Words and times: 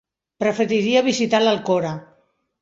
Preferiria 0.43 1.03
visitar 1.09 1.43
l'Alcora. 1.45 1.93